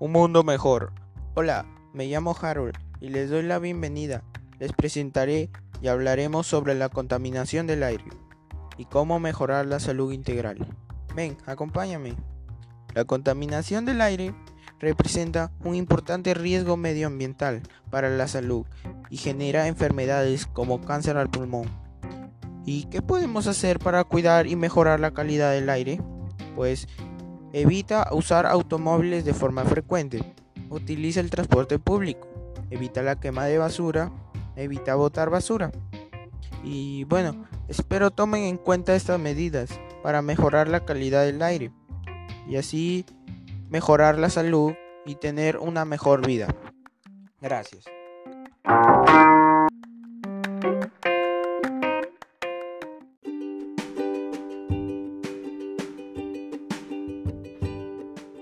un 0.00 0.12
mundo 0.12 0.44
mejor. 0.44 0.92
Hola, 1.34 1.66
me 1.92 2.06
llamo 2.06 2.36
Harold 2.40 2.74
y 3.00 3.08
les 3.08 3.30
doy 3.30 3.42
la 3.42 3.58
bienvenida. 3.58 4.22
Les 4.60 4.72
presentaré 4.72 5.50
y 5.82 5.88
hablaremos 5.88 6.46
sobre 6.46 6.74
la 6.74 6.88
contaminación 6.88 7.66
del 7.66 7.82
aire 7.82 8.04
y 8.76 8.84
cómo 8.84 9.18
mejorar 9.18 9.66
la 9.66 9.80
salud 9.80 10.12
integral. 10.12 10.58
Ven, 11.16 11.36
acompáñame. 11.46 12.14
La 12.94 13.04
contaminación 13.04 13.84
del 13.84 14.00
aire 14.00 14.34
representa 14.78 15.50
un 15.64 15.74
importante 15.74 16.32
riesgo 16.34 16.76
medioambiental 16.76 17.62
para 17.90 18.08
la 18.08 18.28
salud 18.28 18.66
y 19.10 19.16
genera 19.16 19.66
enfermedades 19.66 20.46
como 20.46 20.80
cáncer 20.80 21.16
al 21.16 21.28
pulmón. 21.28 21.68
¿Y 22.64 22.84
qué 22.84 23.02
podemos 23.02 23.48
hacer 23.48 23.80
para 23.80 24.04
cuidar 24.04 24.46
y 24.46 24.54
mejorar 24.54 25.00
la 25.00 25.12
calidad 25.12 25.52
del 25.52 25.70
aire? 25.70 26.00
Pues 26.54 26.86
Evita 27.52 28.08
usar 28.12 28.46
automóviles 28.46 29.24
de 29.24 29.34
forma 29.34 29.64
frecuente. 29.64 30.20
Utiliza 30.70 31.20
el 31.20 31.30
transporte 31.30 31.78
público. 31.78 32.28
Evita 32.70 33.02
la 33.02 33.18
quema 33.18 33.46
de 33.46 33.58
basura. 33.58 34.12
Evita 34.56 34.94
botar 34.94 35.30
basura. 35.30 35.72
Y 36.62 37.04
bueno, 37.04 37.46
espero 37.68 38.10
tomen 38.10 38.44
en 38.44 38.56
cuenta 38.56 38.94
estas 38.94 39.18
medidas 39.18 39.70
para 40.02 40.22
mejorar 40.22 40.68
la 40.68 40.84
calidad 40.84 41.24
del 41.24 41.42
aire 41.42 41.72
y 42.48 42.56
así 42.56 43.04
mejorar 43.68 44.18
la 44.18 44.30
salud 44.30 44.72
y 45.04 45.14
tener 45.14 45.58
una 45.58 45.84
mejor 45.84 46.26
vida. 46.26 46.54
Gracias. 47.40 47.84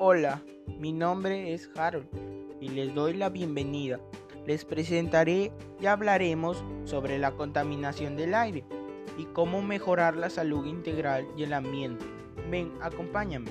Hola, 0.08 0.40
mi 0.78 0.92
nombre 0.92 1.52
es 1.52 1.68
Harold 1.76 2.06
y 2.60 2.68
les 2.68 2.94
doy 2.94 3.14
la 3.14 3.28
bienvenida. 3.28 3.98
Les 4.46 4.64
presentaré 4.64 5.50
y 5.80 5.86
hablaremos 5.86 6.62
sobre 6.84 7.18
la 7.18 7.32
contaminación 7.32 8.14
del 8.14 8.36
aire 8.36 8.62
y 9.18 9.24
cómo 9.24 9.62
mejorar 9.62 10.14
la 10.14 10.30
salud 10.30 10.64
integral 10.64 11.26
y 11.36 11.42
el 11.42 11.52
ambiente. 11.52 12.04
Ven, 12.48 12.70
acompáñame. 12.80 13.50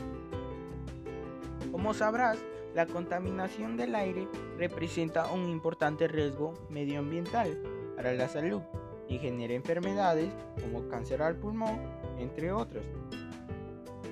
Como 1.73 1.93
sabrás, 1.93 2.37
la 2.73 2.85
contaminación 2.85 3.75
del 3.75 3.93
aire 3.93 4.25
representa 4.57 5.29
un 5.33 5.49
importante 5.49 6.07
riesgo 6.07 6.53
medioambiental 6.69 7.61
para 7.97 8.13
la 8.13 8.29
salud 8.29 8.61
y 9.09 9.17
genera 9.17 9.55
enfermedades 9.55 10.31
como 10.61 10.87
cáncer 10.87 11.21
al 11.21 11.35
pulmón, 11.35 11.81
entre 12.17 12.53
otros. 12.53 12.85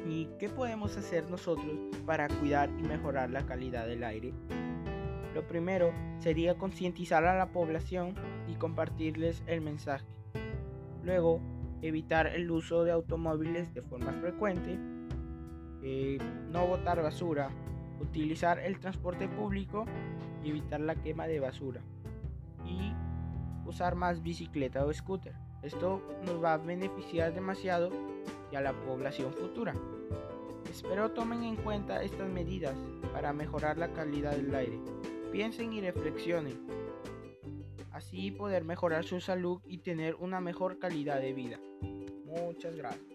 ¿Y 0.07 0.27
qué 0.39 0.49
podemos 0.49 0.97
hacer 0.97 1.29
nosotros 1.29 1.79
para 2.05 2.27
cuidar 2.27 2.69
y 2.77 2.83
mejorar 2.83 3.29
la 3.29 3.45
calidad 3.45 3.87
del 3.87 4.03
aire? 4.03 4.33
Lo 5.33 5.47
primero 5.47 5.91
sería 6.19 6.55
concientizar 6.55 7.25
a 7.25 7.37
la 7.37 7.51
población 7.51 8.15
y 8.47 8.55
compartirles 8.55 9.43
el 9.47 9.61
mensaje. 9.61 10.05
Luego, 11.03 11.41
evitar 11.81 12.27
el 12.27 12.49
uso 12.51 12.83
de 12.83 12.91
automóviles 12.91 13.73
de 13.73 13.81
forma 13.81 14.13
frecuente, 14.13 14.77
eh, 15.81 16.17
no 16.49 16.67
botar 16.67 17.01
basura, 17.01 17.49
utilizar 17.99 18.59
el 18.59 18.79
transporte 18.79 19.27
público 19.27 19.85
y 20.43 20.49
evitar 20.49 20.79
la 20.79 20.95
quema 20.95 21.27
de 21.27 21.39
basura. 21.39 21.81
Y 22.65 22.93
usar 23.65 23.95
más 23.95 24.21
bicicleta 24.21 24.85
o 24.85 24.93
scooter. 24.93 25.35
Esto 25.61 26.01
nos 26.25 26.43
va 26.43 26.53
a 26.53 26.57
beneficiar 26.57 27.33
demasiado 27.33 27.89
y 28.53 28.55
a 28.55 28.61
la 28.61 28.73
población 28.73 29.33
futura. 29.33 29.73
Espero 30.69 31.09
tomen 31.11 31.43
en 31.43 31.55
cuenta 31.55 32.03
estas 32.03 32.29
medidas 32.29 32.75
para 33.11 33.33
mejorar 33.33 33.79
la 33.79 33.91
calidad 33.93 34.35
del 34.35 34.53
aire. 34.53 34.79
Piensen 35.31 35.73
y 35.73 35.81
reflexionen. 35.81 36.67
Así 37.91 38.29
poder 38.29 38.63
mejorar 38.63 39.05
su 39.05 39.19
salud 39.19 39.59
y 39.65 39.79
tener 39.79 40.15
una 40.15 40.39
mejor 40.39 40.77
calidad 40.77 41.19
de 41.19 41.33
vida. 41.33 41.59
Muchas 42.25 42.75
gracias. 42.75 43.13